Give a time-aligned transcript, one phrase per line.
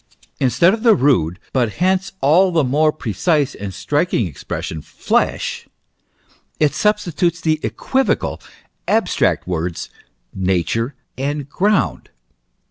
[0.39, 5.67] Instead of the rude, but hence all the more precise and striking expression, flesh,
[6.59, 8.41] it substitutes the equivocal,
[8.87, 9.91] abstract words,
[10.33, 12.09] nature and ground.